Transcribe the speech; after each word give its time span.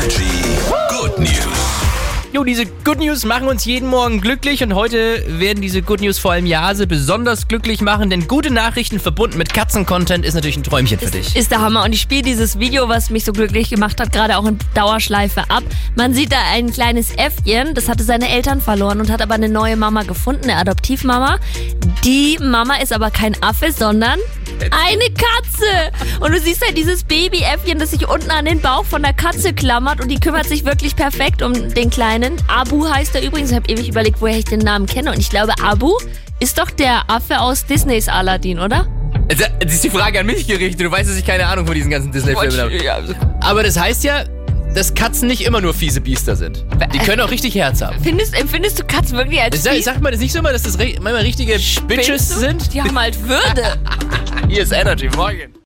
Energy 0.00 0.24
Good 0.88 1.18
News. 1.18 1.46
Jo, 2.32 2.42
diese 2.42 2.64
Good 2.64 3.00
News 3.00 3.26
machen 3.26 3.48
uns 3.48 3.66
jeden 3.66 3.86
Morgen 3.86 4.22
glücklich 4.22 4.62
und 4.62 4.74
heute 4.74 5.22
werden 5.26 5.60
diese 5.60 5.82
Good 5.82 6.00
News 6.00 6.18
vor 6.18 6.32
allem 6.32 6.46
Jase 6.46 6.86
besonders 6.86 7.48
glücklich 7.48 7.82
machen, 7.82 8.08
denn 8.08 8.26
gute 8.26 8.50
Nachrichten 8.50 8.98
verbunden 8.98 9.36
mit 9.36 9.52
Katzen-Content 9.52 10.24
ist 10.24 10.32
natürlich 10.32 10.56
ein 10.56 10.62
Träumchen 10.62 10.98
für 10.98 11.10
dich. 11.10 11.36
Ist 11.36 11.50
der 11.50 11.60
Hammer. 11.60 11.84
Und 11.84 11.92
ich 11.92 12.00
spiele 12.00 12.22
dieses 12.22 12.58
Video, 12.58 12.88
was 12.88 13.10
mich 13.10 13.26
so 13.26 13.32
glücklich 13.32 13.68
gemacht 13.68 14.00
hat, 14.00 14.10
gerade 14.10 14.38
auch 14.38 14.46
in 14.46 14.58
Dauerschleife 14.74 15.50
ab. 15.50 15.64
Man 15.96 16.14
sieht 16.14 16.32
da 16.32 16.38
ein 16.50 16.72
kleines 16.72 17.10
Äffchen, 17.16 17.74
das 17.74 17.90
hatte 17.90 18.02
seine 18.02 18.30
Eltern 18.30 18.62
verloren 18.62 19.00
und 19.00 19.10
hat 19.10 19.20
aber 19.20 19.34
eine 19.34 19.50
neue 19.50 19.76
Mama 19.76 20.04
gefunden, 20.04 20.44
eine 20.44 20.56
Adoptivmama. 20.56 21.38
Die 22.04 22.38
Mama 22.40 22.76
ist 22.76 22.94
aber 22.94 23.10
kein 23.10 23.36
Affe, 23.42 23.70
sondern 23.70 24.18
eine 24.60 25.04
Katze. 25.14 26.20
Und 26.20 26.32
du 26.32 26.40
siehst 26.40 26.64
halt 26.64 26.76
dieses 26.76 27.04
Babyäffchen, 27.04 27.78
das 27.78 27.90
sich 27.90 28.08
unten 28.08 28.30
an 28.30 28.44
den 28.44 28.60
Bauch 28.60 28.84
von 28.84 29.02
der 29.02 29.12
Katze 29.12 29.52
klammert 29.52 30.00
und 30.00 30.08
die 30.08 30.18
kümmert 30.20 30.46
sich 30.46 30.64
wirklich 30.64 30.96
perfekt 30.96 31.42
um 31.42 31.74
den 31.74 31.90
Kleinen. 31.90 32.36
Abu 32.48 32.86
heißt 32.88 33.14
er 33.14 33.22
übrigens. 33.22 33.50
Ich 33.50 33.56
habe 33.56 33.70
ewig 33.70 33.88
überlegt, 33.88 34.20
woher 34.20 34.38
ich 34.38 34.44
den 34.44 34.60
Namen 34.60 34.86
kenne. 34.86 35.10
Und 35.12 35.18
ich 35.18 35.30
glaube, 35.30 35.52
Abu 35.62 35.92
ist 36.40 36.58
doch 36.58 36.70
der 36.70 37.10
Affe 37.10 37.40
aus 37.40 37.66
Disneys 37.66 38.08
Aladdin, 38.08 38.58
oder? 38.58 38.86
Also, 39.30 39.44
Das 39.60 39.72
ist 39.74 39.84
die 39.84 39.90
Frage 39.90 40.20
an 40.20 40.26
mich 40.26 40.46
gerichtet. 40.46 40.80
Du 40.86 40.90
weißt, 40.90 41.08
dass 41.08 41.16
ich 41.16 41.26
keine 41.26 41.46
Ahnung 41.46 41.66
von 41.66 41.74
diesen 41.74 41.90
ganzen 41.90 42.10
Disney-Filmen 42.12 42.58
habe. 42.58 43.16
Aber 43.40 43.62
das 43.62 43.78
heißt 43.78 44.04
ja, 44.04 44.24
dass 44.74 44.94
Katzen 44.94 45.26
nicht 45.26 45.42
immer 45.44 45.60
nur 45.60 45.74
fiese 45.74 46.00
Biester 46.00 46.36
sind. 46.36 46.64
Die 46.94 46.98
können 46.98 47.20
auch 47.20 47.30
richtig 47.30 47.56
Herz 47.56 47.82
haben. 47.82 47.96
Findest, 48.02 48.38
empfindest 48.38 48.78
du 48.78 48.84
Katzen 48.84 49.18
wirklich 49.18 49.40
als 49.40 49.62
Sag, 49.62 49.82
sagt 49.82 50.00
man 50.00 50.12
das 50.12 50.20
nicht 50.20 50.32
so 50.32 50.38
immer, 50.38 50.52
dass 50.52 50.62
das 50.62 50.78
manchmal 50.78 51.16
richtige 51.16 51.54
Bitches 51.88 52.06
Spinnst 52.06 52.36
du? 52.36 52.38
sind? 52.38 52.72
Die 52.74 52.80
haben 52.80 52.98
halt 52.98 53.20
Würde. 53.28 53.64
Hier 54.50 54.64
ist 54.64 54.72
Energy, 54.72 55.08
morgen. 55.16 55.54